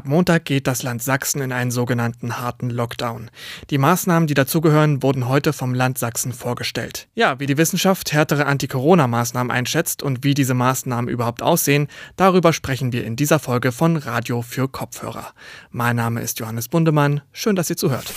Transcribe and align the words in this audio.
Ab 0.00 0.08
Montag 0.08 0.46
geht 0.46 0.66
das 0.66 0.82
Land 0.82 1.02
Sachsen 1.02 1.42
in 1.42 1.52
einen 1.52 1.70
sogenannten 1.70 2.40
harten 2.40 2.70
Lockdown. 2.70 3.30
Die 3.68 3.76
Maßnahmen, 3.76 4.26
die 4.26 4.32
dazugehören, 4.32 5.02
wurden 5.02 5.28
heute 5.28 5.52
vom 5.52 5.74
Land 5.74 5.98
Sachsen 5.98 6.32
vorgestellt. 6.32 7.06
Ja, 7.12 7.38
wie 7.38 7.44
die 7.44 7.58
Wissenschaft 7.58 8.10
härtere 8.14 8.46
Anti-Corona-Maßnahmen 8.46 9.50
einschätzt 9.50 10.02
und 10.02 10.24
wie 10.24 10.32
diese 10.32 10.54
Maßnahmen 10.54 11.10
überhaupt 11.10 11.42
aussehen, 11.42 11.88
darüber 12.16 12.54
sprechen 12.54 12.94
wir 12.94 13.04
in 13.04 13.14
dieser 13.14 13.38
Folge 13.38 13.72
von 13.72 13.98
Radio 13.98 14.40
für 14.40 14.68
Kopfhörer. 14.68 15.34
Mein 15.70 15.96
Name 15.96 16.22
ist 16.22 16.38
Johannes 16.38 16.68
Bundemann. 16.68 17.20
Schön, 17.30 17.54
dass 17.54 17.68
ihr 17.68 17.76
zuhört. 17.76 18.10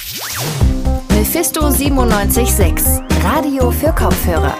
Mephisto 1.10 1.70
976, 1.70 3.02
Radio 3.26 3.72
für 3.72 3.92
Kopfhörer. 3.92 4.56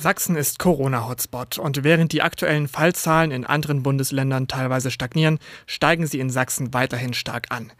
Sachsen 0.00 0.34
ist 0.34 0.58
Corona-Hotspot 0.58 1.58
und 1.58 1.84
während 1.84 2.12
die 2.12 2.22
aktuellen 2.22 2.68
Fallzahlen 2.68 3.30
in 3.30 3.44
anderen 3.44 3.82
Bundesländern 3.82 4.48
teilweise 4.48 4.90
stagnieren, 4.90 5.38
steigen 5.66 6.06
sie 6.06 6.20
in 6.20 6.30
Sachsen 6.30 6.72
weiterhin 6.72 7.12
stark 7.12 7.48
an. 7.50 7.70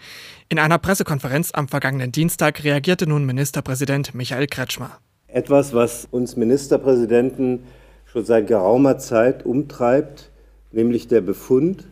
In 0.50 0.58
einer 0.58 0.76
Pressekonferenz 0.76 1.52
am 1.54 1.66
vergangenen 1.66 2.12
Dienstag 2.12 2.62
reagierte 2.62 3.06
nun 3.06 3.24
Ministerpräsident 3.24 4.14
Michael 4.14 4.48
Kretschmer. 4.48 4.98
Etwas, 5.28 5.72
was 5.72 6.08
uns 6.10 6.36
Ministerpräsidenten 6.36 7.60
schon 8.04 8.26
seit 8.26 8.48
geraumer 8.48 8.98
Zeit 8.98 9.46
umtreibt, 9.46 10.30
nämlich 10.72 11.08
der 11.08 11.22
Befund, 11.22 11.86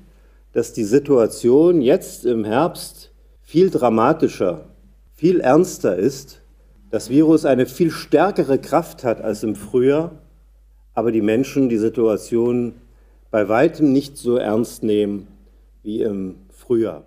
dass 0.52 0.74
die 0.74 0.84
Situation 0.84 1.80
jetzt 1.80 2.26
im 2.26 2.44
Herbst 2.44 3.12
viel 3.40 3.70
dramatischer, 3.70 4.66
viel 5.14 5.40
ernster 5.40 5.96
ist 5.96 6.42
das 6.90 7.10
Virus 7.10 7.44
eine 7.44 7.66
viel 7.66 7.90
stärkere 7.90 8.58
Kraft 8.58 9.04
hat 9.04 9.20
als 9.20 9.42
im 9.42 9.56
Frühjahr, 9.56 10.12
aber 10.94 11.12
die 11.12 11.22
Menschen 11.22 11.68
die 11.68 11.78
Situation 11.78 12.74
bei 13.30 13.48
weitem 13.48 13.92
nicht 13.92 14.16
so 14.16 14.36
ernst 14.36 14.82
nehmen 14.82 15.28
wie 15.82 16.02
im 16.02 16.36
Frühjahr. 16.50 17.04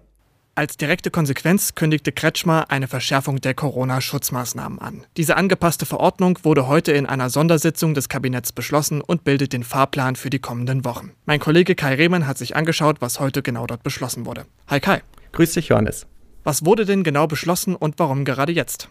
Als 0.54 0.76
direkte 0.78 1.10
Konsequenz 1.10 1.76
kündigte 1.76 2.12
Kretschmer 2.12 2.66
eine 2.70 2.88
Verschärfung 2.88 3.40
der 3.40 3.54
Corona-Schutzmaßnahmen 3.54 4.80
an. 4.80 5.06
Diese 5.18 5.38
angepasste 5.38 5.86
Verordnung 5.86 6.38
wurde 6.44 6.68
heute 6.68 6.92
in 6.92 7.06
einer 7.06 7.30
Sondersitzung 7.30 7.94
des 7.94 8.10
Kabinetts 8.10 8.52
beschlossen 8.52 9.02
und 9.02 9.24
bildet 9.24 9.54
den 9.54 9.64
Fahrplan 9.64 10.18
für 10.18 10.30
die 10.30 10.40
kommenden 10.40 10.84
Wochen. 10.84 11.12
Mein 11.26 11.40
Kollege 11.40 11.74
Kai 11.74 11.96
Rehmann 11.96 12.28
hat 12.28 12.38
sich 12.38 12.56
angeschaut, 12.56 12.98
was 13.00 13.20
heute 13.20 13.42
genau 13.42 13.66
dort 13.66 13.82
beschlossen 13.82 14.26
wurde. 14.26 14.46
Hi 14.68 14.80
Kai. 14.80 15.02
Grüß 15.32 15.54
dich, 15.54 15.70
Johannes. 15.70 16.06
Was 16.44 16.66
wurde 16.66 16.86
denn 16.86 17.04
genau 17.04 17.28
beschlossen 17.28 17.76
und 17.76 17.98
warum 17.98 18.26
gerade 18.26 18.52
jetzt? 18.52 18.90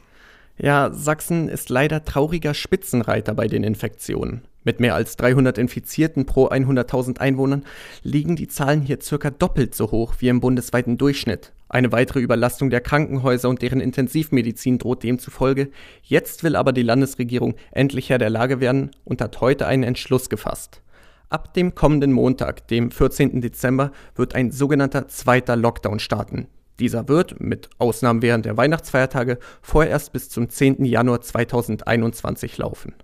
Ja, 0.62 0.90
Sachsen 0.92 1.48
ist 1.48 1.70
leider 1.70 2.04
trauriger 2.04 2.52
Spitzenreiter 2.52 3.32
bei 3.32 3.46
den 3.48 3.64
Infektionen. 3.64 4.42
Mit 4.62 4.78
mehr 4.78 4.94
als 4.94 5.16
300 5.16 5.56
Infizierten 5.56 6.26
pro 6.26 6.48
100.000 6.48 7.18
Einwohnern 7.18 7.64
liegen 8.02 8.36
die 8.36 8.46
Zahlen 8.46 8.82
hier 8.82 9.00
circa 9.00 9.30
doppelt 9.30 9.74
so 9.74 9.90
hoch 9.90 10.16
wie 10.18 10.28
im 10.28 10.40
bundesweiten 10.40 10.98
Durchschnitt. 10.98 11.52
Eine 11.70 11.92
weitere 11.92 12.20
Überlastung 12.20 12.68
der 12.68 12.82
Krankenhäuser 12.82 13.48
und 13.48 13.62
deren 13.62 13.80
Intensivmedizin 13.80 14.76
droht 14.76 15.02
demzufolge. 15.02 15.70
Jetzt 16.02 16.44
will 16.44 16.56
aber 16.56 16.74
die 16.74 16.82
Landesregierung 16.82 17.54
endlich 17.70 18.10
Herr 18.10 18.18
der 18.18 18.28
Lage 18.28 18.60
werden 18.60 18.90
und 19.04 19.22
hat 19.22 19.40
heute 19.40 19.66
einen 19.66 19.84
Entschluss 19.84 20.28
gefasst. 20.28 20.82
Ab 21.30 21.54
dem 21.54 21.74
kommenden 21.74 22.12
Montag, 22.12 22.68
dem 22.68 22.90
14. 22.90 23.40
Dezember, 23.40 23.92
wird 24.14 24.34
ein 24.34 24.50
sogenannter 24.50 25.08
zweiter 25.08 25.56
Lockdown 25.56 26.00
starten. 26.00 26.48
Dieser 26.80 27.08
wird, 27.08 27.40
mit 27.40 27.68
Ausnahmen 27.78 28.22
während 28.22 28.46
der 28.46 28.56
Weihnachtsfeiertage, 28.56 29.38
vorerst 29.60 30.12
bis 30.12 30.30
zum 30.30 30.48
10. 30.48 30.84
Januar 30.84 31.20
2021 31.20 32.56
laufen. 32.58 32.94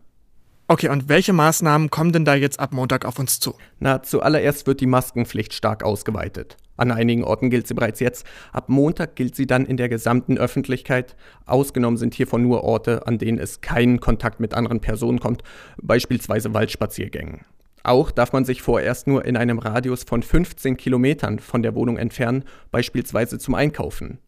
Okay, 0.68 0.88
und 0.88 1.08
welche 1.08 1.32
Maßnahmen 1.32 1.90
kommen 1.90 2.10
denn 2.10 2.24
da 2.24 2.34
jetzt 2.34 2.58
ab 2.58 2.72
Montag 2.72 3.04
auf 3.04 3.20
uns 3.20 3.38
zu? 3.38 3.54
Na, 3.78 4.02
zuallererst 4.02 4.66
wird 4.66 4.80
die 4.80 4.86
Maskenpflicht 4.86 5.52
stark 5.52 5.84
ausgeweitet. 5.84 6.56
An 6.76 6.90
einigen 6.90 7.22
Orten 7.22 7.50
gilt 7.50 7.68
sie 7.68 7.74
bereits 7.74 8.00
jetzt. 8.00 8.26
Ab 8.52 8.68
Montag 8.68 9.14
gilt 9.14 9.36
sie 9.36 9.46
dann 9.46 9.64
in 9.64 9.76
der 9.76 9.88
gesamten 9.88 10.38
Öffentlichkeit. 10.38 11.14
Ausgenommen 11.44 11.98
sind 11.98 12.14
hiervon 12.14 12.42
nur 12.42 12.64
Orte, 12.64 13.06
an 13.06 13.18
denen 13.18 13.38
es 13.38 13.60
keinen 13.60 14.00
Kontakt 14.00 14.40
mit 14.40 14.54
anderen 14.54 14.80
Personen 14.80 15.20
kommt, 15.20 15.42
beispielsweise 15.80 16.52
Waldspaziergängen. 16.52 17.42
Auch 17.86 18.10
darf 18.10 18.32
man 18.32 18.44
sich 18.44 18.62
vorerst 18.62 19.06
nur 19.06 19.24
in 19.24 19.36
einem 19.36 19.60
Radius 19.60 20.02
von 20.02 20.20
15 20.20 20.76
Kilometern 20.76 21.38
von 21.38 21.62
der 21.62 21.76
Wohnung 21.76 21.98
entfernen, 21.98 22.42
beispielsweise 22.72 23.38
zum 23.38 23.54
Einkaufen. 23.54 24.18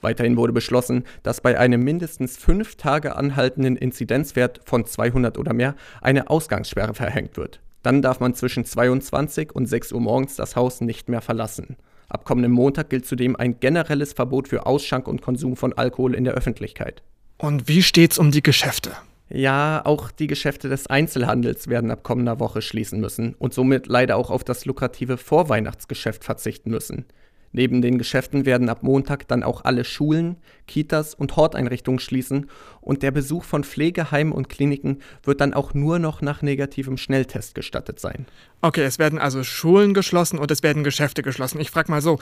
Weiterhin 0.00 0.36
wurde 0.36 0.52
beschlossen, 0.52 1.02
dass 1.24 1.40
bei 1.40 1.58
einem 1.58 1.82
mindestens 1.82 2.36
fünf 2.36 2.76
Tage 2.76 3.16
anhaltenden 3.16 3.74
Inzidenzwert 3.74 4.60
von 4.64 4.86
200 4.86 5.36
oder 5.36 5.52
mehr 5.52 5.74
eine 6.00 6.30
Ausgangssperre 6.30 6.94
verhängt 6.94 7.36
wird. 7.36 7.58
Dann 7.82 8.02
darf 8.02 8.20
man 8.20 8.34
zwischen 8.34 8.64
22 8.64 9.52
und 9.52 9.66
6 9.66 9.90
Uhr 9.94 10.00
morgens 10.00 10.36
das 10.36 10.54
Haus 10.54 10.80
nicht 10.80 11.08
mehr 11.08 11.20
verlassen. 11.20 11.76
Ab 12.08 12.24
kommendem 12.24 12.52
Montag 12.52 12.88
gilt 12.88 13.04
zudem 13.04 13.34
ein 13.34 13.58
generelles 13.58 14.12
Verbot 14.12 14.46
für 14.46 14.64
Ausschank 14.64 15.08
und 15.08 15.22
Konsum 15.22 15.56
von 15.56 15.72
Alkohol 15.72 16.14
in 16.14 16.22
der 16.22 16.34
Öffentlichkeit. 16.34 17.02
Und 17.36 17.66
wie 17.66 17.82
steht's 17.82 18.16
um 18.16 18.30
die 18.30 18.44
Geschäfte? 18.44 18.92
Ja, 19.30 19.82
auch 19.84 20.10
die 20.10 20.26
Geschäfte 20.26 20.68
des 20.68 20.86
Einzelhandels 20.86 21.68
werden 21.68 21.90
ab 21.90 22.02
kommender 22.02 22.40
Woche 22.40 22.62
schließen 22.62 23.00
müssen 23.00 23.34
und 23.38 23.52
somit 23.52 23.86
leider 23.86 24.16
auch 24.16 24.30
auf 24.30 24.42
das 24.42 24.64
lukrative 24.64 25.18
Vorweihnachtsgeschäft 25.18 26.24
verzichten 26.24 26.70
müssen. 26.70 27.04
Neben 27.52 27.80
den 27.80 27.96
Geschäften 27.96 28.44
werden 28.44 28.68
ab 28.68 28.82
Montag 28.82 29.26
dann 29.28 29.42
auch 29.42 29.64
alle 29.64 29.84
Schulen, 29.84 30.36
Kitas 30.66 31.14
und 31.14 31.36
Horteinrichtungen 31.36 31.98
schließen 31.98 32.50
und 32.80 33.02
der 33.02 33.10
Besuch 33.10 33.44
von 33.44 33.64
Pflegeheimen 33.64 34.32
und 34.32 34.48
Kliniken 34.48 34.98
wird 35.22 35.40
dann 35.40 35.54
auch 35.54 35.72
nur 35.72 35.98
noch 35.98 36.20
nach 36.20 36.42
negativem 36.42 36.98
Schnelltest 36.98 37.54
gestattet 37.54 38.00
sein. 38.00 38.26
Okay, 38.60 38.82
es 38.82 38.98
werden 38.98 39.18
also 39.18 39.44
Schulen 39.44 39.94
geschlossen 39.94 40.38
und 40.38 40.50
es 40.50 40.62
werden 40.62 40.84
Geschäfte 40.84 41.22
geschlossen. 41.22 41.60
Ich 41.60 41.70
frage 41.70 41.90
mal 41.90 42.02
so, 42.02 42.18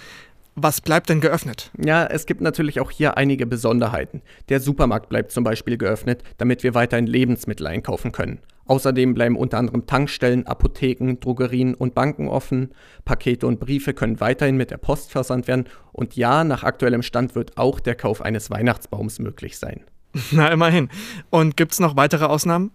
was 0.56 0.80
bleibt 0.80 1.10
denn 1.10 1.20
geöffnet? 1.20 1.70
Ja, 1.76 2.06
es 2.06 2.24
gibt 2.24 2.40
natürlich 2.40 2.80
auch 2.80 2.90
hier 2.90 3.18
einige 3.18 3.46
Besonderheiten. 3.46 4.22
Der 4.48 4.58
Supermarkt 4.58 5.10
bleibt 5.10 5.30
zum 5.30 5.44
Beispiel 5.44 5.76
geöffnet, 5.76 6.22
damit 6.38 6.62
wir 6.62 6.74
weiterhin 6.74 7.06
Lebensmittel 7.06 7.66
einkaufen 7.66 8.10
können. 8.10 8.40
Außerdem 8.64 9.12
bleiben 9.12 9.36
unter 9.36 9.58
anderem 9.58 9.86
Tankstellen, 9.86 10.46
Apotheken, 10.46 11.20
Drogerien 11.20 11.74
und 11.74 11.94
Banken 11.94 12.28
offen. 12.28 12.70
Pakete 13.04 13.46
und 13.46 13.60
Briefe 13.60 13.92
können 13.92 14.18
weiterhin 14.18 14.56
mit 14.56 14.70
der 14.70 14.78
Post 14.78 15.12
versandt 15.12 15.46
werden. 15.46 15.66
Und 15.92 16.16
ja, 16.16 16.42
nach 16.42 16.64
aktuellem 16.64 17.02
Stand 17.02 17.34
wird 17.34 17.58
auch 17.58 17.78
der 17.78 17.94
Kauf 17.94 18.22
eines 18.22 18.50
Weihnachtsbaums 18.50 19.18
möglich 19.18 19.58
sein. 19.58 19.84
Na, 20.32 20.48
immerhin. 20.48 20.88
Und 21.28 21.56
gibt 21.58 21.72
es 21.72 21.80
noch 21.80 21.96
weitere 21.96 22.24
Ausnahmen? 22.24 22.72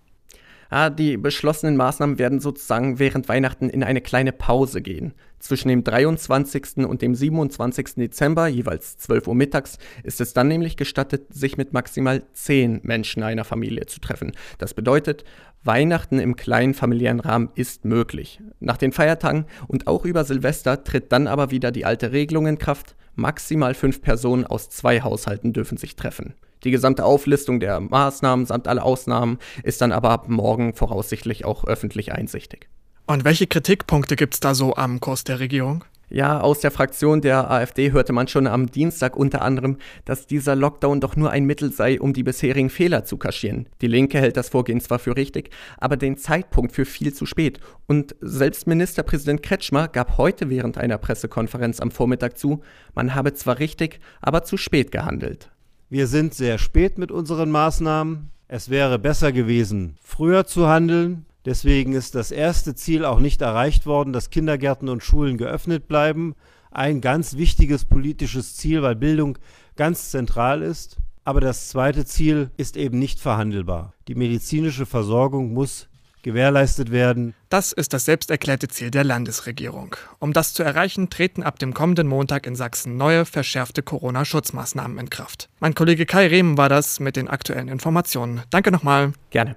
Ah, 0.73 0.89
die 0.89 1.17
beschlossenen 1.17 1.75
Maßnahmen 1.75 2.17
werden 2.17 2.39
sozusagen 2.39 2.97
während 2.97 3.27
Weihnachten 3.27 3.69
in 3.69 3.83
eine 3.83 3.99
kleine 3.99 4.31
Pause 4.31 4.81
gehen. 4.81 5.13
Zwischen 5.37 5.67
dem 5.67 5.83
23. 5.83 6.85
und 6.87 7.01
dem 7.01 7.13
27. 7.13 7.95
Dezember, 7.95 8.47
jeweils 8.47 8.97
12 8.99 9.27
Uhr 9.27 9.35
mittags, 9.35 9.79
ist 10.03 10.21
es 10.21 10.31
dann 10.31 10.47
nämlich 10.47 10.77
gestattet, 10.77 11.33
sich 11.33 11.57
mit 11.57 11.73
maximal 11.73 12.23
10 12.31 12.79
Menschen 12.83 13.21
einer 13.21 13.43
Familie 13.43 13.85
zu 13.85 13.99
treffen. 13.99 14.31
Das 14.59 14.73
bedeutet, 14.73 15.25
Weihnachten 15.65 16.19
im 16.19 16.37
kleinen 16.37 16.73
familiären 16.73 17.19
Rahmen 17.19 17.49
ist 17.55 17.83
möglich. 17.83 18.39
Nach 18.61 18.77
den 18.77 18.93
Feiertagen 18.93 19.47
und 19.67 19.87
auch 19.87 20.05
über 20.05 20.23
Silvester 20.23 20.85
tritt 20.85 21.11
dann 21.11 21.27
aber 21.27 21.51
wieder 21.51 21.73
die 21.73 21.83
alte 21.83 22.13
Regelung 22.13 22.47
in 22.47 22.57
Kraft. 22.57 22.95
Maximal 23.15 23.73
fünf 23.73 24.01
Personen 24.01 24.45
aus 24.45 24.69
zwei 24.69 25.01
Haushalten 25.01 25.51
dürfen 25.51 25.77
sich 25.77 25.97
treffen. 25.97 26.33
Die 26.63 26.72
gesamte 26.72 27.05
Auflistung 27.05 27.59
der 27.59 27.79
Maßnahmen 27.79 28.45
samt 28.45 28.67
alle 28.67 28.83
Ausnahmen 28.83 29.39
ist 29.63 29.81
dann 29.81 29.91
aber 29.91 30.11
ab 30.11 30.29
morgen 30.29 30.73
voraussichtlich 30.73 31.45
auch 31.45 31.66
öffentlich 31.66 32.11
einsichtig. 32.11 32.69
Und 33.07 33.25
welche 33.25 33.47
Kritikpunkte 33.47 34.16
gibt 34.16 34.35
es 34.35 34.39
da 34.39 34.53
so 34.53 34.75
am 34.75 34.99
Kurs 34.99 35.23
der 35.23 35.39
Regierung? 35.39 35.83
Ja, 36.13 36.41
aus 36.41 36.59
der 36.59 36.72
Fraktion 36.72 37.22
der 37.22 37.49
AfD 37.49 37.94
hörte 37.94 38.11
man 38.11 38.27
schon 38.27 38.45
am 38.45 38.69
Dienstag 38.69 39.16
unter 39.16 39.41
anderem, 39.41 39.77
dass 40.03 40.27
dieser 40.27 40.57
Lockdown 40.57 40.99
doch 40.99 41.16
nur 41.16 41.31
ein 41.31 41.45
Mittel 41.45 41.72
sei, 41.72 42.01
um 42.01 42.11
die 42.11 42.23
bisherigen 42.23 42.69
Fehler 42.69 43.05
zu 43.05 43.16
kaschieren. 43.16 43.69
Die 43.79 43.88
Linke 43.88 44.19
hält 44.19 44.35
das 44.35 44.49
Vorgehen 44.49 44.81
zwar 44.81 44.99
für 44.99 45.16
richtig, 45.16 45.51
aber 45.78 45.95
den 45.95 46.17
Zeitpunkt 46.17 46.73
für 46.73 46.83
viel 46.83 47.13
zu 47.13 47.25
spät. 47.25 47.61
Und 47.88 48.13
selbst 48.19 48.67
Ministerpräsident 48.67 49.41
Kretschmer 49.41 49.87
gab 49.87 50.17
heute 50.17 50.49
während 50.49 50.78
einer 50.78 50.97
Pressekonferenz 50.97 51.79
am 51.79 51.91
Vormittag 51.91 52.37
zu, 52.37 52.61
man 52.93 53.16
habe 53.16 53.34
zwar 53.34 53.59
richtig, 53.59 54.02
aber 54.19 54.43
zu 54.43 54.58
spät 54.58 54.91
gehandelt. 54.91 55.50
Wir 55.91 56.08
sind 56.08 56.34
sehr 56.34 56.58
spät 56.58 56.97
mit 56.97 57.11
unseren 57.11 57.52
Maßnahmen. 57.52 58.29
Es 58.47 58.70
wäre 58.70 58.97
besser 58.97 59.34
gewesen, 59.34 59.97
früher 60.02 60.46
zu 60.46 60.70
handeln. 60.70 61.26
Deswegen 61.43 61.91
ist 61.91 62.16
das 62.16 62.32
erste 62.32 62.76
Ziel 62.76 63.03
auch 63.03 63.20
nicht 63.20 63.41
erreicht 63.41 63.85
worden, 63.85 64.14
dass 64.14 64.29
Kindergärten 64.29 64.88
und 64.88 65.03
Schulen 65.03 65.38
geöffnet 65.38 65.90
bleiben. 65.90 66.34
Ein 66.72 67.02
ganz 67.02 67.35
wichtiges 67.35 67.84
politisches 67.84 68.55
Ziel, 68.55 68.82
weil 68.84 68.96
Bildung 68.96 69.38
ganz 69.76 70.11
zentral 70.11 70.61
ist. 70.61 70.96
Aber 71.26 71.41
das 71.41 71.67
zweite 71.67 72.05
Ziel 72.05 72.52
ist 72.55 72.78
eben 72.78 72.97
nicht 72.97 73.20
verhandelbar. 73.20 73.94
Die 74.08 74.16
medizinische 74.16 74.85
Versorgung 74.85 75.53
muss 75.53 75.90
gewährleistet 76.23 76.91
werden. 76.91 77.34
Das 77.50 77.72
ist 77.72 77.94
das 77.94 78.06
selbsterklärte 78.06 78.68
Ziel 78.68 78.91
der 78.91 79.03
Landesregierung. 79.03 79.96
Um 80.20 80.34
das 80.34 80.53
zu 80.53 80.64
erreichen, 80.64 81.09
treten 81.09 81.44
ab 81.44 81.59
dem 81.59 81.73
kommenden 81.73 82.08
Montag 82.08 82.46
in 82.46 82.56
Sachsen 82.56 82.97
neue, 82.97 83.26
verschärfte 83.26 83.84
Corona-Schutzmaßnahmen 83.84 84.97
in 84.97 85.09
Kraft. 85.09 85.50
Mein 85.59 85.76
Kollege 85.76 86.06
Kai 86.06 86.28
Rehm 86.28 86.58
war 86.58 86.70
das 86.70 87.00
mit 87.00 87.16
den 87.16 87.28
aktuellen 87.28 87.68
Informationen. 87.68 88.41
Danke 88.50 88.72
nochmal. 88.72 89.14
Gerne. 89.29 89.56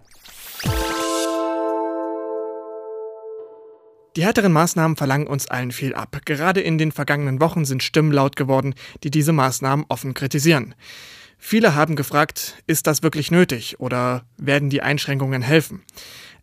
Die 4.17 4.23
härteren 4.23 4.53
Maßnahmen 4.53 4.97
verlangen 4.97 5.27
uns 5.27 5.49
allen 5.49 5.73
viel 5.73 5.95
ab. 5.95 6.21
Gerade 6.25 6.61
in 6.61 6.79
den 6.79 6.93
vergangenen 6.93 7.41
Wochen 7.41 7.65
sind 7.65 7.83
Stimmen 7.83 8.13
laut 8.13 8.37
geworden, 8.37 8.75
die 9.03 9.11
diese 9.11 9.33
Maßnahmen 9.33 9.87
offen 9.89 10.15
kritisieren. 10.15 10.77
Viele 11.37 11.75
haben 11.75 11.97
gefragt, 11.97 12.63
ist 12.67 12.87
das 12.87 13.03
wirklich 13.03 13.33
nötig 13.33 13.81
oder 13.81 14.25
werden 14.39 14.71
die 14.71 14.83
Einschränkungen 14.83 15.43
helfen? 15.43 15.83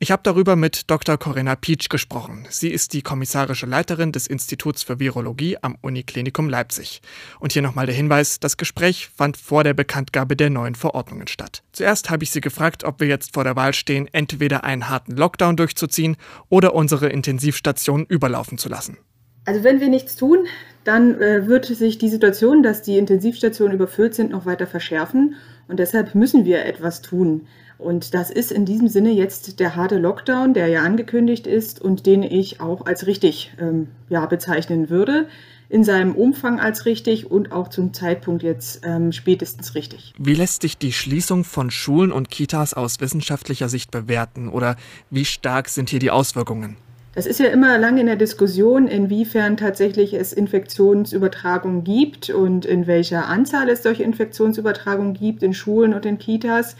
Ich 0.03 0.09
habe 0.09 0.23
darüber 0.23 0.55
mit 0.55 0.89
Dr. 0.89 1.15
Corinna 1.19 1.55
Pietsch 1.55 1.87
gesprochen. 1.87 2.47
Sie 2.49 2.69
ist 2.69 2.93
die 2.93 3.03
kommissarische 3.03 3.67
Leiterin 3.67 4.11
des 4.11 4.25
Instituts 4.25 4.81
für 4.81 4.99
Virologie 4.99 5.57
am 5.61 5.77
Uniklinikum 5.79 6.49
Leipzig. 6.49 7.03
Und 7.39 7.51
hier 7.51 7.61
nochmal 7.61 7.85
der 7.85 7.93
Hinweis, 7.93 8.39
das 8.39 8.57
Gespräch 8.57 9.09
fand 9.15 9.37
vor 9.37 9.63
der 9.63 9.75
Bekanntgabe 9.75 10.35
der 10.35 10.49
neuen 10.49 10.73
Verordnungen 10.73 11.27
statt. 11.27 11.61
Zuerst 11.71 12.09
habe 12.09 12.23
ich 12.23 12.31
sie 12.31 12.41
gefragt, 12.41 12.83
ob 12.83 12.99
wir 12.99 13.07
jetzt 13.07 13.35
vor 13.35 13.43
der 13.43 13.55
Wahl 13.55 13.75
stehen, 13.75 14.09
entweder 14.11 14.63
einen 14.63 14.89
harten 14.89 15.15
Lockdown 15.15 15.55
durchzuziehen 15.55 16.17
oder 16.49 16.73
unsere 16.73 17.09
Intensivstationen 17.09 18.07
überlaufen 18.07 18.57
zu 18.57 18.69
lassen. 18.69 18.97
Also 19.45 19.63
wenn 19.63 19.81
wir 19.81 19.89
nichts 19.89 20.15
tun, 20.15 20.47
dann 20.83 21.21
äh, 21.21 21.45
wird 21.45 21.65
sich 21.65 21.99
die 21.99 22.09
Situation, 22.09 22.63
dass 22.63 22.81
die 22.81 22.97
Intensivstationen 22.97 23.75
überfüllt 23.75 24.15
sind, 24.15 24.31
noch 24.31 24.47
weiter 24.47 24.65
verschärfen. 24.65 25.35
Und 25.67 25.77
deshalb 25.77 26.15
müssen 26.15 26.43
wir 26.43 26.65
etwas 26.65 27.03
tun. 27.03 27.47
Und 27.81 28.13
das 28.13 28.29
ist 28.29 28.51
in 28.51 28.65
diesem 28.65 28.87
Sinne 28.87 29.11
jetzt 29.11 29.59
der 29.59 29.75
harte 29.75 29.97
Lockdown, 29.97 30.53
der 30.53 30.67
ja 30.67 30.83
angekündigt 30.83 31.47
ist 31.47 31.81
und 31.81 32.05
den 32.05 32.21
ich 32.21 32.61
auch 32.61 32.85
als 32.85 33.07
richtig 33.07 33.53
ähm, 33.59 33.87
ja, 34.07 34.25
bezeichnen 34.27 34.89
würde. 34.91 35.27
In 35.67 35.83
seinem 35.83 36.13
Umfang 36.13 36.59
als 36.59 36.85
richtig 36.85 37.31
und 37.31 37.51
auch 37.51 37.69
zum 37.69 37.93
Zeitpunkt 37.93 38.43
jetzt 38.43 38.81
ähm, 38.83 39.11
spätestens 39.11 39.73
richtig. 39.73 40.13
Wie 40.19 40.35
lässt 40.35 40.61
sich 40.61 40.77
die 40.77 40.91
Schließung 40.91 41.43
von 41.43 41.71
Schulen 41.71 42.11
und 42.11 42.29
Kitas 42.29 42.73
aus 42.73 42.99
wissenschaftlicher 42.99 43.69
Sicht 43.69 43.89
bewerten 43.89 44.49
oder 44.49 44.75
wie 45.09 45.25
stark 45.25 45.69
sind 45.69 45.89
hier 45.89 45.99
die 45.99 46.11
Auswirkungen? 46.11 46.75
Das 47.15 47.25
ist 47.25 47.39
ja 47.39 47.47
immer 47.47 47.77
lange 47.77 48.01
in 48.01 48.05
der 48.05 48.15
Diskussion, 48.15 48.87
inwiefern 48.87 49.57
tatsächlich 49.57 50.13
es 50.13 50.33
Infektionsübertragungen 50.33 51.83
gibt 51.83 52.29
und 52.29 52.65
in 52.65 52.85
welcher 52.85 53.27
Anzahl 53.27 53.69
es 53.69 53.81
solche 53.81 54.03
Infektionsübertragungen 54.03 55.13
gibt 55.13 55.41
in 55.41 55.53
Schulen 55.53 55.93
und 55.93 56.05
in 56.05 56.19
Kitas. 56.19 56.75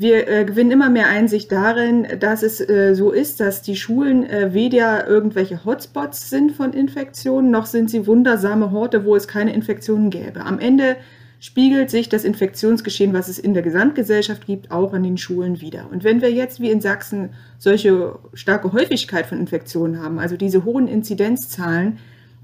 Wir 0.00 0.28
äh, 0.28 0.44
gewinnen 0.44 0.70
immer 0.70 0.90
mehr 0.90 1.08
Einsicht 1.08 1.50
darin, 1.50 2.06
dass 2.20 2.44
es 2.44 2.60
äh, 2.60 2.94
so 2.94 3.10
ist, 3.10 3.40
dass 3.40 3.62
die 3.62 3.74
Schulen 3.74 4.24
äh, 4.30 4.54
weder 4.54 5.08
irgendwelche 5.08 5.64
Hotspots 5.64 6.30
sind 6.30 6.52
von 6.52 6.72
Infektionen, 6.72 7.50
noch 7.50 7.66
sind 7.66 7.90
sie 7.90 8.06
wundersame 8.06 8.70
Horte, 8.70 9.04
wo 9.04 9.16
es 9.16 9.26
keine 9.26 9.52
Infektionen 9.52 10.10
gäbe. 10.10 10.42
Am 10.42 10.60
Ende 10.60 10.94
spiegelt 11.40 11.90
sich 11.90 12.08
das 12.08 12.22
Infektionsgeschehen, 12.22 13.12
was 13.12 13.26
es 13.26 13.40
in 13.40 13.54
der 13.54 13.64
Gesamtgesellschaft 13.64 14.46
gibt, 14.46 14.70
auch 14.70 14.92
an 14.92 15.02
den 15.02 15.18
Schulen 15.18 15.60
wieder. 15.60 15.88
Und 15.90 16.04
wenn 16.04 16.22
wir 16.22 16.30
jetzt 16.30 16.60
wie 16.60 16.70
in 16.70 16.80
Sachsen 16.80 17.30
solche 17.58 18.20
starke 18.34 18.72
Häufigkeit 18.72 19.26
von 19.26 19.40
Infektionen 19.40 20.00
haben, 20.00 20.20
also 20.20 20.36
diese 20.36 20.64
hohen 20.64 20.86
Inzidenzzahlen, 20.86 21.98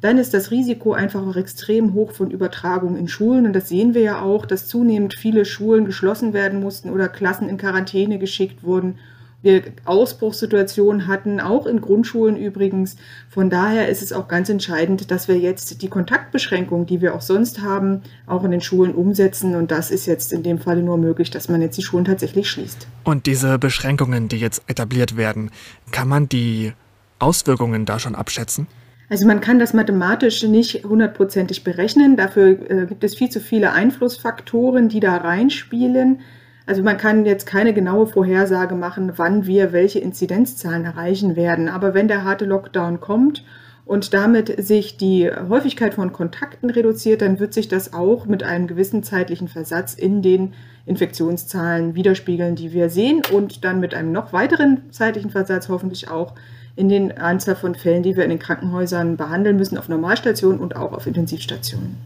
dann 0.04 0.18
ist 0.18 0.34
das 0.34 0.50
Risiko 0.50 0.92
einfach 0.92 1.26
auch 1.26 1.36
extrem 1.36 1.94
hoch 1.94 2.12
von 2.12 2.30
Übertragung 2.30 2.94
in 2.94 3.08
Schulen. 3.08 3.46
Und 3.46 3.54
das 3.54 3.70
sehen 3.70 3.94
wir 3.94 4.02
ja 4.02 4.20
auch, 4.20 4.44
dass 4.44 4.68
zunehmend 4.68 5.14
viele 5.14 5.46
Schulen 5.46 5.86
geschlossen 5.86 6.34
werden 6.34 6.60
mussten 6.60 6.90
oder 6.90 7.08
Klassen 7.08 7.48
in 7.48 7.56
Quarantäne 7.56 8.18
geschickt 8.18 8.64
wurden. 8.64 8.98
Wir 9.40 9.62
Ausbruchssituationen 9.86 11.06
hatten, 11.06 11.40
auch 11.40 11.64
in 11.64 11.80
Grundschulen 11.80 12.36
übrigens. 12.36 12.96
Von 13.30 13.48
daher 13.48 13.88
ist 13.88 14.02
es 14.02 14.12
auch 14.12 14.28
ganz 14.28 14.50
entscheidend, 14.50 15.10
dass 15.10 15.26
wir 15.26 15.38
jetzt 15.38 15.80
die 15.80 15.88
Kontaktbeschränkungen, 15.88 16.84
die 16.84 17.00
wir 17.00 17.14
auch 17.14 17.22
sonst 17.22 17.62
haben, 17.62 18.02
auch 18.26 18.44
in 18.44 18.50
den 18.50 18.60
Schulen 18.60 18.94
umsetzen. 18.94 19.54
Und 19.54 19.70
das 19.70 19.90
ist 19.90 20.04
jetzt 20.04 20.34
in 20.34 20.42
dem 20.42 20.58
Falle 20.58 20.82
nur 20.82 20.98
möglich, 20.98 21.30
dass 21.30 21.48
man 21.48 21.62
jetzt 21.62 21.78
die 21.78 21.82
Schulen 21.82 22.04
tatsächlich 22.04 22.50
schließt. 22.50 22.86
Und 23.04 23.24
diese 23.24 23.58
Beschränkungen, 23.58 24.28
die 24.28 24.36
jetzt 24.36 24.64
etabliert 24.66 25.16
werden, 25.16 25.50
kann 25.92 26.08
man 26.08 26.28
die 26.28 26.74
Auswirkungen 27.20 27.86
da 27.86 27.98
schon 27.98 28.14
abschätzen? 28.14 28.66
Also 29.08 29.26
man 29.26 29.40
kann 29.40 29.58
das 29.58 29.74
mathematisch 29.74 30.42
nicht 30.44 30.84
hundertprozentig 30.84 31.62
berechnen. 31.62 32.16
Dafür 32.16 32.70
äh, 32.70 32.86
gibt 32.86 33.04
es 33.04 33.14
viel 33.14 33.28
zu 33.28 33.40
viele 33.40 33.72
Einflussfaktoren, 33.72 34.88
die 34.88 35.00
da 35.00 35.16
reinspielen. 35.16 36.20
Also 36.66 36.82
man 36.82 36.96
kann 36.96 37.26
jetzt 37.26 37.44
keine 37.44 37.74
genaue 37.74 38.06
Vorhersage 38.06 38.74
machen, 38.74 39.12
wann 39.16 39.46
wir 39.46 39.72
welche 39.72 39.98
Inzidenzzahlen 39.98 40.84
erreichen 40.84 41.36
werden. 41.36 41.68
Aber 41.68 41.92
wenn 41.92 42.08
der 42.08 42.24
harte 42.24 42.46
Lockdown 42.46 43.00
kommt 43.00 43.44
und 43.84 44.14
damit 44.14 44.64
sich 44.64 44.96
die 44.96 45.30
Häufigkeit 45.30 45.92
von 45.92 46.12
Kontakten 46.12 46.70
reduziert, 46.70 47.20
dann 47.20 47.38
wird 47.38 47.52
sich 47.52 47.68
das 47.68 47.92
auch 47.92 48.24
mit 48.24 48.42
einem 48.42 48.66
gewissen 48.66 49.02
zeitlichen 49.02 49.48
Versatz 49.48 49.92
in 49.92 50.22
den 50.22 50.54
Infektionszahlen 50.86 51.94
widerspiegeln, 51.94 52.56
die 52.56 52.72
wir 52.72 52.88
sehen 52.88 53.20
und 53.30 53.64
dann 53.64 53.80
mit 53.80 53.94
einem 53.94 54.12
noch 54.12 54.32
weiteren 54.32 54.90
zeitlichen 54.90 55.30
Versatz 55.30 55.68
hoffentlich 55.68 56.08
auch 56.08 56.34
in 56.76 56.88
den 56.88 57.16
Anzahl 57.16 57.56
von 57.56 57.74
Fällen, 57.74 58.02
die 58.02 58.16
wir 58.16 58.24
in 58.24 58.30
den 58.30 58.38
Krankenhäusern 58.38 59.16
behandeln 59.16 59.56
müssen, 59.56 59.78
auf 59.78 59.88
Normalstationen 59.88 60.60
und 60.60 60.76
auch 60.76 60.92
auf 60.92 61.06
Intensivstationen. 61.06 61.96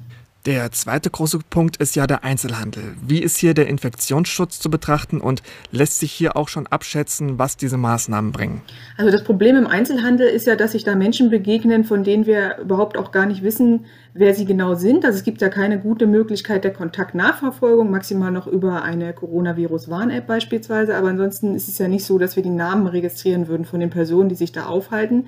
Der 0.46 0.70
zweite 0.70 1.10
große 1.10 1.40
Punkt 1.50 1.78
ist 1.78 1.96
ja 1.96 2.06
der 2.06 2.22
Einzelhandel. 2.22 2.94
Wie 3.04 3.20
ist 3.20 3.36
hier 3.38 3.54
der 3.54 3.66
Infektionsschutz 3.66 4.60
zu 4.60 4.70
betrachten 4.70 5.20
und 5.20 5.42
lässt 5.72 5.98
sich 5.98 6.12
hier 6.12 6.36
auch 6.36 6.48
schon 6.48 6.68
abschätzen, 6.68 7.38
was 7.38 7.56
diese 7.56 7.76
Maßnahmen 7.76 8.30
bringen? 8.30 8.62
Also 8.96 9.10
das 9.10 9.24
Problem 9.24 9.56
im 9.56 9.66
Einzelhandel 9.66 10.28
ist 10.28 10.46
ja, 10.46 10.54
dass 10.54 10.72
sich 10.72 10.84
da 10.84 10.94
Menschen 10.94 11.28
begegnen, 11.28 11.84
von 11.84 12.04
denen 12.04 12.24
wir 12.24 12.58
überhaupt 12.58 12.96
auch 12.96 13.10
gar 13.10 13.26
nicht 13.26 13.42
wissen, 13.42 13.86
wer 14.14 14.32
sie 14.32 14.44
genau 14.44 14.76
sind. 14.76 15.04
Also 15.04 15.18
es 15.18 15.24
gibt 15.24 15.40
ja 15.40 15.48
keine 15.48 15.80
gute 15.80 16.06
Möglichkeit 16.06 16.62
der 16.62 16.72
Kontaktnachverfolgung, 16.72 17.90
maximal 17.90 18.30
noch 18.30 18.46
über 18.46 18.82
eine 18.82 19.12
Coronavirus-Warn-App 19.12 20.26
beispielsweise. 20.26 20.94
Aber 20.94 21.08
ansonsten 21.08 21.56
ist 21.56 21.68
es 21.68 21.78
ja 21.78 21.88
nicht 21.88 22.04
so, 22.04 22.16
dass 22.16 22.36
wir 22.36 22.44
die 22.44 22.48
Namen 22.48 22.86
registrieren 22.86 23.48
würden 23.48 23.64
von 23.64 23.80
den 23.80 23.90
Personen, 23.90 24.28
die 24.28 24.36
sich 24.36 24.52
da 24.52 24.66
aufhalten. 24.66 25.26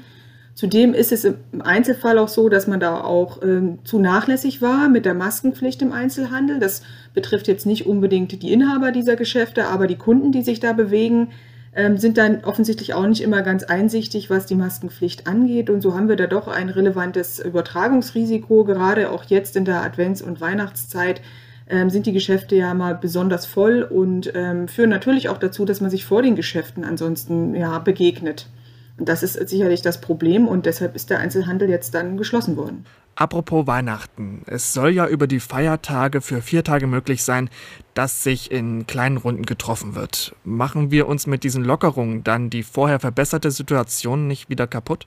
Zudem 0.55 0.93
ist 0.93 1.13
es 1.13 1.25
im 1.25 1.37
Einzelfall 1.61 2.19
auch 2.19 2.29
so, 2.29 2.49
dass 2.49 2.67
man 2.67 2.81
da 2.81 3.01
auch 3.01 3.43
ähm, 3.43 3.79
zu 3.85 3.99
nachlässig 3.99 4.61
war 4.61 4.89
mit 4.89 5.07
der 5.07 5.15
Maskenpflicht 5.15 5.81
im 5.81 5.93
Einzelhandel. 5.93 6.59
Das 6.59 6.83
betrifft 7.15 7.49
jetzt 7.49 7.67
nicht 7.67 7.87
unbedingt 7.87 8.43
die 8.43 8.53
Inhaber 8.53 8.93
dieser 8.93 9.17
Geschäfte, 9.17 9.67
aber 9.69 9.87
die 9.87 9.97
Kunden, 9.97 10.33
die 10.33 10.43
sich 10.43 10.61
da 10.61 10.73
bewegen, 10.73 11.29
ähm, 11.75 11.99
sind 11.99 12.19
dann 12.19 12.45
offensichtlich 12.45 12.95
auch 12.95 13.07
nicht 13.07 13.23
immer 13.23 13.43
ganz 13.43 13.63
einsichtig, 13.63 14.29
was 14.29 14.47
die 14.47 14.57
Maskenpflicht 14.57 15.27
angeht. 15.27 15.71
Und 15.71 15.81
so 15.83 15.95
haben 15.95 16.09
wir 16.09 16.17
da 16.17 16.27
doch 16.27 16.49
ein 16.49 16.69
relevantes 16.69 17.39
Übertragungsrisiko. 17.39 18.65
Gerade 18.65 19.11
auch 19.11 19.25
jetzt 19.25 19.57
in 19.57 19.65
der 19.65 19.83
Advents- 19.83 20.23
und 20.23 20.41
Weihnachtszeit 20.41 21.21
ähm, 21.69 21.89
sind 21.89 22.07
die 22.07 22.13
Geschäfte 22.13 22.57
ja 22.57 22.75
mal 22.75 22.97
besonders 22.97 23.47
voll 23.47 23.83
und 23.83 24.33
ähm, 24.35 24.67
führen 24.67 24.91
natürlich 24.91 25.29
auch 25.29 25.39
dazu, 25.39 25.65
dass 25.65 25.81
man 25.81 25.91
sich 25.91 26.05
vor 26.05 26.23
den 26.23 26.35
Geschäften 26.35 26.85
ansonsten 26.85 27.55
ja 27.55 27.79
begegnet. 27.79 28.49
Das 29.01 29.23
ist 29.23 29.35
sicherlich 29.49 29.83
das 29.83 30.01
Problem 30.01 30.47
und 30.47 30.67
deshalb 30.67 30.95
ist 30.95 31.11
der 31.11 31.19
Einzelhandel 31.19 31.69
jetzt 31.69 31.95
dann 31.95 32.17
geschlossen 32.17 32.57
worden. 32.57 32.85
Apropos 33.17 33.67
Weihnachten. 33.67 34.43
Es 34.47 34.73
soll 34.73 34.91
ja 34.91 35.07
über 35.07 35.27
die 35.27 35.41
Feiertage 35.41 36.21
für 36.21 36.41
vier 36.41 36.65
Tage 36.65 36.87
möglich 36.87 37.23
sein, 37.23 37.51
dass 37.95 38.23
sich 38.23 38.51
in 38.51 38.87
kleinen 38.87 39.17
Runden 39.17 39.45
getroffen 39.45 39.95
wird. 39.95 40.35
Machen 40.45 40.91
wir 40.91 41.07
uns 41.07 41.27
mit 41.27 41.45
diesen 41.45 41.65
Lockerungen 41.65 42.25
dann 42.25 42.51
die 42.51 42.63
vorher 42.63 43.01
verbesserte 43.01 43.51
Situation 43.51 44.27
nicht 44.27 44.49
wieder 44.49 44.67
kaputt? 44.67 45.07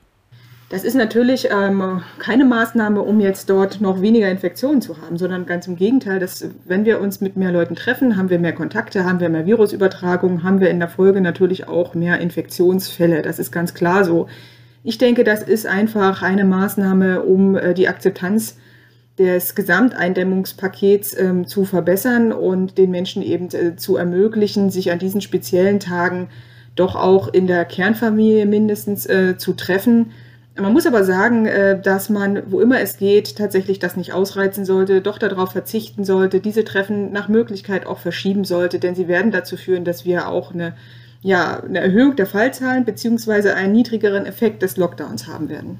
Das 0.74 0.82
ist 0.82 0.96
natürlich 0.96 1.50
ähm, 1.52 2.02
keine 2.18 2.44
Maßnahme, 2.44 3.00
um 3.00 3.20
jetzt 3.20 3.48
dort 3.48 3.80
noch 3.80 4.02
weniger 4.02 4.28
Infektionen 4.28 4.82
zu 4.82 5.00
haben, 5.00 5.16
sondern 5.16 5.46
ganz 5.46 5.68
im 5.68 5.76
Gegenteil, 5.76 6.18
dass 6.18 6.48
wenn 6.64 6.84
wir 6.84 7.00
uns 7.00 7.20
mit 7.20 7.36
mehr 7.36 7.52
Leuten 7.52 7.76
treffen, 7.76 8.16
haben 8.16 8.28
wir 8.28 8.40
mehr 8.40 8.54
Kontakte, 8.54 9.04
haben 9.04 9.20
wir 9.20 9.28
mehr 9.28 9.46
Virusübertragung, 9.46 10.42
haben 10.42 10.58
wir 10.58 10.70
in 10.70 10.80
der 10.80 10.88
Folge 10.88 11.20
natürlich 11.20 11.68
auch 11.68 11.94
mehr 11.94 12.18
Infektionsfälle. 12.18 13.22
Das 13.22 13.38
ist 13.38 13.52
ganz 13.52 13.74
klar 13.74 14.04
so. 14.04 14.26
Ich 14.82 14.98
denke, 14.98 15.22
das 15.22 15.44
ist 15.44 15.64
einfach 15.64 16.22
eine 16.22 16.44
Maßnahme, 16.44 17.22
um 17.22 17.54
äh, 17.54 17.72
die 17.72 17.86
Akzeptanz 17.86 18.56
des 19.16 19.54
Gesamteindämmungspakets 19.54 21.16
ähm, 21.16 21.46
zu 21.46 21.66
verbessern 21.66 22.32
und 22.32 22.78
den 22.78 22.90
Menschen 22.90 23.22
eben 23.22 23.46
äh, 23.54 23.76
zu 23.76 23.94
ermöglichen, 23.94 24.70
sich 24.70 24.90
an 24.90 24.98
diesen 24.98 25.20
speziellen 25.20 25.78
Tagen 25.78 26.30
doch 26.74 26.96
auch 26.96 27.28
in 27.28 27.46
der 27.46 27.64
Kernfamilie 27.64 28.44
mindestens 28.44 29.06
äh, 29.06 29.36
zu 29.36 29.52
treffen 29.52 30.10
man 30.56 30.72
muss 30.72 30.86
aber 30.86 31.04
sagen, 31.04 31.46
äh, 31.46 31.80
dass 31.80 32.08
man, 32.10 32.42
wo 32.46 32.60
immer 32.60 32.80
es 32.80 32.96
geht, 32.96 33.36
tatsächlich 33.36 33.80
das 33.80 33.96
nicht 33.96 34.12
ausreizen 34.12 34.64
sollte, 34.64 35.00
doch 35.00 35.18
darauf 35.18 35.52
verzichten 35.52 36.04
sollte, 36.04 36.40
diese 36.40 36.64
Treffen 36.64 37.10
nach 37.12 37.28
Möglichkeit 37.28 37.86
auch 37.86 37.98
verschieben 37.98 38.44
sollte, 38.44 38.78
denn 38.78 38.94
sie 38.94 39.08
werden 39.08 39.32
dazu 39.32 39.56
führen, 39.56 39.84
dass 39.84 40.04
wir 40.04 40.28
auch 40.28 40.54
eine, 40.54 40.76
ja, 41.22 41.60
eine 41.60 41.80
Erhöhung 41.80 42.14
der 42.14 42.26
Fallzahlen 42.26 42.84
beziehungsweise 42.84 43.54
einen 43.54 43.72
niedrigeren 43.72 44.26
Effekt 44.26 44.62
des 44.62 44.76
Lockdowns 44.76 45.26
haben 45.26 45.48
werden. 45.48 45.78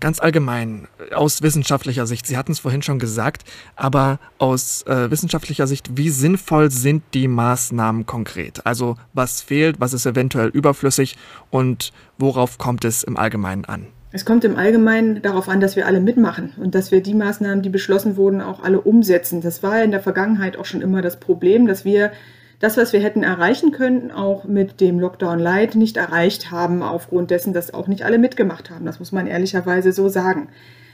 Ganz 0.00 0.20
allgemein, 0.20 0.86
aus 1.12 1.42
wissenschaftlicher 1.42 2.06
Sicht, 2.06 2.26
Sie 2.26 2.36
hatten 2.36 2.52
es 2.52 2.60
vorhin 2.60 2.82
schon 2.82 3.00
gesagt, 3.00 3.42
aber 3.74 4.20
aus 4.38 4.82
äh, 4.82 5.10
wissenschaftlicher 5.10 5.66
Sicht, 5.66 5.96
wie 5.96 6.10
sinnvoll 6.10 6.70
sind 6.70 7.02
die 7.14 7.26
Maßnahmen 7.26 8.06
konkret? 8.06 8.64
Also 8.64 8.96
was 9.12 9.40
fehlt, 9.40 9.80
was 9.80 9.92
ist 9.92 10.06
eventuell 10.06 10.48
überflüssig 10.48 11.16
und 11.50 11.92
worauf 12.16 12.58
kommt 12.58 12.84
es 12.84 13.02
im 13.02 13.16
Allgemeinen 13.16 13.64
an? 13.64 13.88
Es 14.10 14.24
kommt 14.24 14.44
im 14.44 14.56
Allgemeinen 14.56 15.20
darauf 15.20 15.50
an, 15.50 15.60
dass 15.60 15.76
wir 15.76 15.86
alle 15.86 16.00
mitmachen 16.00 16.54
und 16.56 16.74
dass 16.74 16.90
wir 16.90 17.02
die 17.02 17.14
Maßnahmen, 17.14 17.60
die 17.60 17.68
beschlossen 17.68 18.16
wurden, 18.16 18.40
auch 18.40 18.62
alle 18.62 18.80
umsetzen. 18.80 19.42
Das 19.42 19.62
war 19.62 19.82
in 19.82 19.90
der 19.90 20.00
Vergangenheit 20.00 20.56
auch 20.56 20.64
schon 20.64 20.80
immer 20.80 21.02
das 21.02 21.20
Problem, 21.20 21.66
dass 21.66 21.84
wir 21.84 22.10
das, 22.58 22.78
was 22.78 22.92
wir 22.92 23.00
hätten 23.00 23.22
erreichen 23.22 23.70
können, 23.70 24.10
auch 24.10 24.44
mit 24.44 24.80
dem 24.80 24.98
Lockdown 24.98 25.38
Light 25.38 25.74
nicht 25.74 25.98
erreicht 25.98 26.50
haben, 26.50 26.82
aufgrund 26.82 27.30
dessen, 27.30 27.52
dass 27.52 27.74
auch 27.74 27.86
nicht 27.86 28.02
alle 28.02 28.18
mitgemacht 28.18 28.70
haben. 28.70 28.86
Das 28.86 28.98
muss 28.98 29.12
man 29.12 29.26
ehrlicherweise 29.26 29.92
so 29.92 30.08
sagen. 30.08 30.48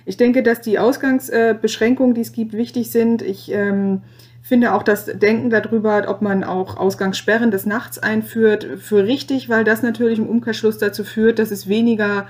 Ich 0.07 0.17
denke, 0.17 0.43
dass 0.43 0.61
die 0.61 0.79
Ausgangsbeschränkungen, 0.79 2.15
die 2.15 2.21
es 2.21 2.33
gibt, 2.33 2.53
wichtig 2.53 2.91
sind. 2.91 3.23
Ich 3.23 3.51
ähm, 3.51 4.03
finde 4.43 4.75
auch 4.75 4.83
das 4.83 5.07
Denken 5.07 5.49
darüber, 5.49 6.05
ob 6.09 6.21
man 6.21 6.45
auch 6.45 6.77
Ausgangssperren 6.77 7.51
des 7.51 7.65
Nachts 7.65 7.99
einführt, 7.99 8.67
für 8.79 9.05
richtig, 9.05 9.49
weil 9.49 9.65
das 9.65 9.83
natürlich 9.83 10.19
im 10.19 10.29
Umkehrschluss 10.29 10.79
dazu 10.79 11.05
führt, 11.05 11.39
dass 11.39 11.51
es 11.51 11.69
weniger 11.69 12.27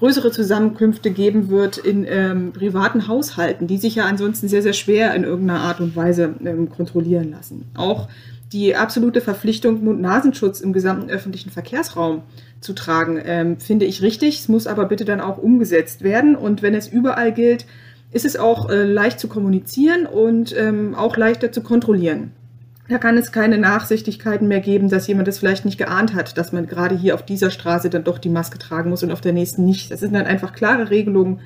größere 0.00 0.32
Zusammenkünfte 0.32 1.10
geben 1.10 1.50
wird 1.50 1.76
in 1.76 2.06
ähm, 2.08 2.52
privaten 2.52 3.06
Haushalten, 3.06 3.66
die 3.66 3.76
sich 3.76 3.94
ja 3.94 4.06
ansonsten 4.06 4.48
sehr, 4.48 4.62
sehr 4.62 4.72
schwer 4.72 5.14
in 5.14 5.24
irgendeiner 5.24 5.60
Art 5.60 5.80
und 5.80 5.94
Weise 5.94 6.34
ähm, 6.42 6.70
kontrollieren 6.70 7.30
lassen. 7.30 7.66
Auch 7.76 8.08
die 8.50 8.74
absolute 8.74 9.20
Verpflichtung, 9.20 9.84
Mund-Nasenschutz 9.84 10.60
im 10.60 10.72
gesamten 10.72 11.10
öffentlichen 11.10 11.50
Verkehrsraum 11.50 12.22
zu 12.60 12.72
tragen, 12.72 13.20
ähm, 13.22 13.58
finde 13.58 13.84
ich 13.84 14.00
richtig. 14.00 14.40
Es 14.40 14.48
muss 14.48 14.66
aber 14.66 14.86
bitte 14.86 15.04
dann 15.04 15.20
auch 15.20 15.36
umgesetzt 15.36 16.02
werden. 16.02 16.34
Und 16.34 16.62
wenn 16.62 16.74
es 16.74 16.88
überall 16.88 17.32
gilt, 17.32 17.66
ist 18.10 18.24
es 18.24 18.36
auch 18.36 18.70
äh, 18.70 18.84
leicht 18.84 19.20
zu 19.20 19.28
kommunizieren 19.28 20.06
und 20.06 20.56
ähm, 20.56 20.94
auch 20.94 21.18
leichter 21.18 21.52
zu 21.52 21.62
kontrollieren. 21.62 22.32
Da 22.90 22.98
kann 22.98 23.16
es 23.16 23.30
keine 23.30 23.56
Nachsichtigkeiten 23.56 24.48
mehr 24.48 24.58
geben, 24.58 24.88
dass 24.88 25.06
jemand 25.06 25.28
das 25.28 25.38
vielleicht 25.38 25.64
nicht 25.64 25.78
geahnt 25.78 26.12
hat, 26.12 26.36
dass 26.36 26.50
man 26.50 26.66
gerade 26.66 26.96
hier 26.96 27.14
auf 27.14 27.24
dieser 27.24 27.52
Straße 27.52 27.88
dann 27.88 28.02
doch 28.02 28.18
die 28.18 28.28
Maske 28.28 28.58
tragen 28.58 28.90
muss 28.90 29.04
und 29.04 29.12
auf 29.12 29.20
der 29.20 29.32
nächsten 29.32 29.64
nicht. 29.64 29.92
Das 29.92 30.00
sind 30.00 30.12
dann 30.12 30.26
einfach 30.26 30.52
klare 30.52 30.90
Regelungen, 30.90 31.38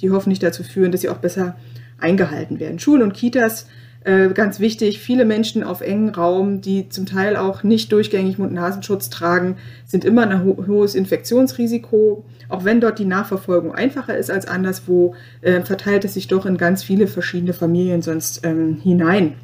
die 0.00 0.12
hoffentlich 0.12 0.38
dazu 0.38 0.62
führen, 0.62 0.92
dass 0.92 1.00
sie 1.00 1.08
auch 1.08 1.16
besser 1.16 1.56
eingehalten 1.98 2.60
werden. 2.60 2.78
Schulen 2.78 3.02
und 3.02 3.14
Kitas 3.14 3.66
äh, 4.04 4.28
ganz 4.28 4.60
wichtig, 4.60 5.00
viele 5.00 5.24
Menschen 5.24 5.64
auf 5.64 5.80
engen 5.80 6.10
Raum, 6.10 6.60
die 6.60 6.88
zum 6.88 7.04
Teil 7.04 7.34
auch 7.36 7.64
nicht 7.64 7.90
durchgängig 7.90 8.38
Mund-Nasenschutz 8.38 9.10
tragen, 9.10 9.56
sind 9.84 10.04
immer 10.04 10.22
ein 10.22 10.44
ho 10.44 10.56
hohes 10.68 10.94
Infektionsrisiko. 10.94 12.24
Auch 12.48 12.64
wenn 12.64 12.80
dort 12.80 13.00
die 13.00 13.06
Nachverfolgung 13.06 13.74
einfacher 13.74 14.16
ist 14.16 14.30
als 14.30 14.46
anderswo, 14.46 15.16
äh, 15.40 15.62
verteilt 15.62 16.04
es 16.04 16.14
sich 16.14 16.28
doch 16.28 16.46
in 16.46 16.58
ganz 16.58 16.84
viele 16.84 17.08
verschiedene 17.08 17.54
Familien 17.54 18.02
sonst 18.02 18.46
ähm, 18.46 18.76
hinein. 18.80 19.34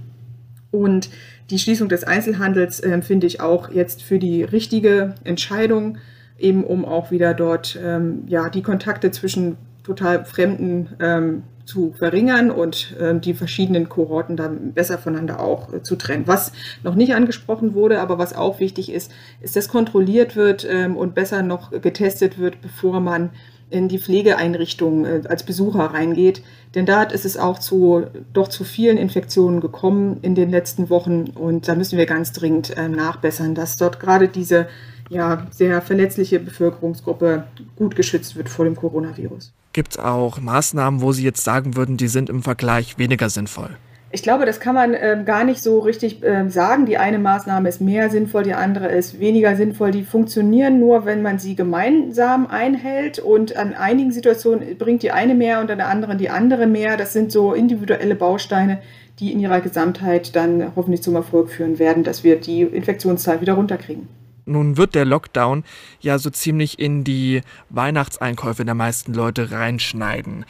Und 0.70 1.10
die 1.50 1.58
Schließung 1.58 1.88
des 1.88 2.04
Einzelhandels 2.04 2.80
äh, 2.80 3.00
finde 3.02 3.26
ich 3.26 3.40
auch 3.40 3.70
jetzt 3.70 4.02
für 4.02 4.18
die 4.18 4.42
richtige 4.42 5.14
Entscheidung, 5.24 5.98
eben 6.38 6.64
um 6.64 6.84
auch 6.84 7.10
wieder 7.10 7.34
dort 7.34 7.78
ähm, 7.82 8.24
ja, 8.26 8.48
die 8.48 8.62
Kontakte 8.62 9.10
zwischen 9.10 9.56
total 9.82 10.24
Fremden 10.24 10.90
ähm, 11.00 11.42
zu 11.64 11.92
verringern 11.92 12.50
und 12.50 12.96
äh, 12.98 13.18
die 13.18 13.34
verschiedenen 13.34 13.88
Kohorten 13.88 14.36
dann 14.36 14.72
besser 14.72 14.98
voneinander 14.98 15.40
auch 15.40 15.72
äh, 15.72 15.82
zu 15.82 15.96
trennen. 15.96 16.26
Was 16.26 16.52
noch 16.82 16.94
nicht 16.94 17.14
angesprochen 17.14 17.74
wurde, 17.74 18.00
aber 18.00 18.18
was 18.18 18.34
auch 18.34 18.60
wichtig 18.60 18.90
ist, 18.92 19.12
ist, 19.40 19.56
dass 19.56 19.68
kontrolliert 19.68 20.36
wird 20.36 20.66
ähm, 20.68 20.96
und 20.96 21.14
besser 21.14 21.42
noch 21.42 21.70
getestet 21.70 22.38
wird, 22.38 22.60
bevor 22.62 23.00
man 23.00 23.30
in 23.70 23.88
die 23.88 23.98
Pflegeeinrichtungen 23.98 25.04
äh, 25.04 25.28
als 25.28 25.42
Besucher 25.42 25.86
reingeht. 25.86 26.42
Denn 26.74 26.86
da 26.86 27.02
ist 27.02 27.24
es 27.24 27.36
auch 27.36 27.58
zu, 27.58 28.06
doch 28.32 28.48
zu 28.48 28.64
vielen 28.64 28.98
Infektionen 28.98 29.60
gekommen 29.60 30.18
in 30.22 30.34
den 30.34 30.50
letzten 30.50 30.90
Wochen 30.90 31.24
und 31.34 31.66
da 31.68 31.74
müssen 31.74 31.98
wir 31.98 32.06
ganz 32.06 32.32
dringend 32.32 32.76
äh, 32.76 32.88
nachbessern, 32.88 33.54
dass 33.54 33.76
dort 33.76 34.00
gerade 34.00 34.28
diese 34.28 34.68
ja, 35.08 35.46
sehr 35.50 35.80
verletzliche 35.80 36.38
Bevölkerungsgruppe 36.38 37.44
gut 37.76 37.96
geschützt 37.96 38.36
wird 38.36 38.48
vor 38.48 38.66
dem 38.66 38.76
Coronavirus. 38.76 39.52
Gibt 39.72 39.92
es 39.92 39.98
auch 39.98 40.40
Maßnahmen, 40.40 41.00
wo 41.00 41.12
Sie 41.12 41.24
jetzt 41.24 41.44
sagen 41.44 41.76
würden, 41.76 41.96
die 41.96 42.08
sind 42.08 42.28
im 42.28 42.42
Vergleich 42.42 42.98
weniger 42.98 43.30
sinnvoll? 43.30 43.70
Ich 44.10 44.22
glaube, 44.22 44.46
das 44.46 44.58
kann 44.58 44.74
man 44.74 44.94
ähm, 44.98 45.26
gar 45.26 45.44
nicht 45.44 45.62
so 45.62 45.80
richtig 45.80 46.22
ähm, 46.22 46.48
sagen. 46.48 46.86
Die 46.86 46.96
eine 46.96 47.18
Maßnahme 47.18 47.68
ist 47.68 47.82
mehr 47.82 48.08
sinnvoll, 48.08 48.42
die 48.42 48.54
andere 48.54 48.88
ist 48.88 49.20
weniger 49.20 49.54
sinnvoll. 49.54 49.90
Die 49.90 50.02
funktionieren 50.02 50.80
nur, 50.80 51.04
wenn 51.04 51.20
man 51.20 51.38
sie 51.38 51.54
gemeinsam 51.54 52.46
einhält 52.46 53.18
und 53.18 53.56
an 53.56 53.74
einigen 53.74 54.10
Situationen 54.10 54.78
bringt 54.78 55.02
die 55.02 55.10
eine 55.10 55.34
mehr 55.34 55.60
und 55.60 55.70
an 55.70 55.76
der 55.76 55.88
anderen 55.88 56.16
die 56.16 56.30
andere 56.30 56.66
mehr. 56.66 56.96
Das 56.96 57.12
sind 57.12 57.30
so 57.30 57.52
individuelle 57.52 58.14
Bausteine, 58.14 58.80
die 59.18 59.30
in 59.30 59.40
ihrer 59.40 59.60
Gesamtheit 59.60 60.34
dann 60.34 60.72
hoffentlich 60.74 61.02
zum 61.02 61.14
Erfolg 61.14 61.50
führen 61.50 61.78
werden, 61.78 62.02
dass 62.02 62.24
wir 62.24 62.36
die 62.40 62.62
Infektionszahl 62.62 63.42
wieder 63.42 63.54
runterkriegen. 63.54 64.08
Nun 64.46 64.78
wird 64.78 64.94
der 64.94 65.04
Lockdown 65.04 65.64
ja 66.00 66.18
so 66.18 66.30
ziemlich 66.30 66.78
in 66.78 67.04
die 67.04 67.42
Weihnachtseinkäufe 67.68 68.64
der 68.64 68.74
meisten 68.74 69.12
Leute 69.12 69.50
reinschneiden. 69.50 70.46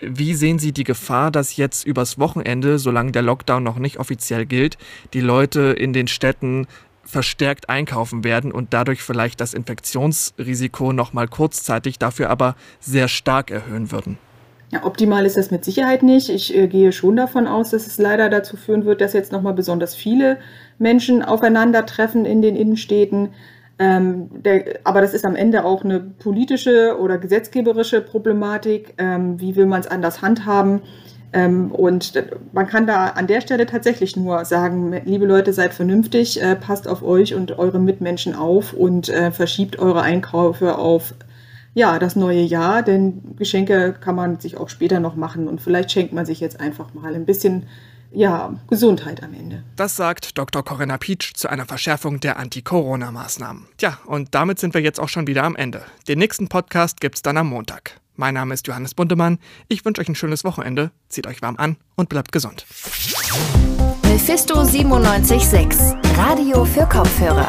Wie 0.00 0.34
sehen 0.34 0.58
Sie 0.58 0.72
die 0.72 0.84
Gefahr, 0.84 1.30
dass 1.30 1.56
jetzt 1.56 1.86
übers 1.86 2.18
Wochenende, 2.18 2.78
solange 2.78 3.12
der 3.12 3.22
Lockdown 3.22 3.62
noch 3.62 3.78
nicht 3.78 3.98
offiziell 3.98 4.46
gilt, 4.46 4.78
die 5.12 5.20
Leute 5.20 5.60
in 5.60 5.92
den 5.92 6.08
Städten 6.08 6.66
verstärkt 7.04 7.68
einkaufen 7.68 8.24
werden 8.24 8.52
und 8.52 8.72
dadurch 8.72 9.02
vielleicht 9.02 9.40
das 9.40 9.52
Infektionsrisiko 9.52 10.92
noch 10.92 11.12
mal 11.12 11.28
kurzzeitig, 11.28 11.98
dafür 11.98 12.30
aber 12.30 12.56
sehr 12.78 13.08
stark 13.08 13.50
erhöhen 13.50 13.90
würden? 13.90 14.18
Ja, 14.70 14.84
optimal 14.84 15.26
ist 15.26 15.36
das 15.36 15.50
mit 15.50 15.64
Sicherheit 15.64 16.04
nicht. 16.04 16.28
Ich 16.28 16.56
äh, 16.56 16.68
gehe 16.68 16.92
schon 16.92 17.16
davon 17.16 17.48
aus, 17.48 17.70
dass 17.70 17.88
es 17.88 17.98
leider 17.98 18.28
dazu 18.30 18.56
führen 18.56 18.84
wird, 18.84 19.00
dass 19.00 19.12
jetzt 19.12 19.32
nochmal 19.32 19.54
besonders 19.54 19.96
viele 19.96 20.38
Menschen 20.78 21.22
aufeinandertreffen 21.22 22.24
in 22.24 22.40
den 22.40 22.54
Innenstädten. 22.54 23.30
Ähm, 23.80 24.28
der, 24.42 24.78
aber 24.84 25.00
das 25.00 25.14
ist 25.14 25.24
am 25.24 25.34
Ende 25.34 25.64
auch 25.64 25.82
eine 25.82 26.00
politische 26.00 26.98
oder 27.00 27.16
gesetzgeberische 27.16 28.02
Problematik. 28.02 28.92
Ähm, 28.98 29.40
wie 29.40 29.56
will 29.56 29.64
man 29.64 29.80
es 29.80 29.86
anders 29.86 30.20
handhaben? 30.20 30.82
Ähm, 31.32 31.72
und 31.72 32.12
man 32.52 32.66
kann 32.66 32.86
da 32.86 33.06
an 33.06 33.26
der 33.26 33.40
Stelle 33.40 33.64
tatsächlich 33.64 34.16
nur 34.16 34.44
sagen, 34.44 35.00
liebe 35.06 35.24
Leute, 35.24 35.54
seid 35.54 35.72
vernünftig, 35.72 36.42
äh, 36.42 36.56
passt 36.56 36.88
auf 36.88 37.02
euch 37.02 37.34
und 37.34 37.58
eure 37.58 37.78
Mitmenschen 37.78 38.34
auf 38.34 38.74
und 38.74 39.08
äh, 39.08 39.30
verschiebt 39.30 39.78
eure 39.78 40.02
Einkäufe 40.02 40.76
auf 40.76 41.14
ja, 41.72 41.98
das 41.98 42.16
neue 42.16 42.42
Jahr, 42.42 42.82
denn 42.82 43.36
Geschenke 43.36 43.94
kann 43.98 44.16
man 44.16 44.40
sich 44.40 44.58
auch 44.58 44.68
später 44.68 45.00
noch 45.00 45.16
machen 45.16 45.48
und 45.48 45.62
vielleicht 45.62 45.90
schenkt 45.90 46.12
man 46.12 46.26
sich 46.26 46.40
jetzt 46.40 46.60
einfach 46.60 46.92
mal 46.92 47.14
ein 47.14 47.24
bisschen 47.24 47.64
ja, 48.12 48.54
Gesundheit 48.68 49.22
am 49.22 49.34
Ende. 49.34 49.62
Das 49.76 49.96
sagt 49.96 50.36
Dr. 50.38 50.64
Corinna 50.64 50.98
Pietsch 50.98 51.32
zu 51.34 51.48
einer 51.48 51.66
Verschärfung 51.66 52.20
der 52.20 52.38
Anti-Corona-Maßnahmen. 52.38 53.66
Ja, 53.80 53.98
und 54.06 54.34
damit 54.34 54.58
sind 54.58 54.74
wir 54.74 54.80
jetzt 54.80 55.00
auch 55.00 55.08
schon 55.08 55.26
wieder 55.26 55.44
am 55.44 55.56
Ende. 55.56 55.82
Den 56.08 56.18
nächsten 56.18 56.48
Podcast 56.48 57.00
gibt's 57.00 57.22
dann 57.22 57.36
am 57.36 57.48
Montag. 57.48 58.00
Mein 58.16 58.34
Name 58.34 58.52
ist 58.52 58.66
Johannes 58.66 58.94
Buntemann. 58.94 59.38
Ich 59.68 59.84
wünsche 59.84 60.00
euch 60.00 60.08
ein 60.08 60.14
schönes 60.14 60.44
Wochenende. 60.44 60.90
Zieht 61.08 61.26
euch 61.26 61.40
warm 61.40 61.56
an 61.56 61.76
und 61.96 62.08
bleibt 62.08 62.32
gesund. 62.32 62.66
Mephisto 64.02 64.56
976, 64.56 65.96
Radio 66.16 66.64
für 66.64 66.86
Kopfhörer. 66.86 67.48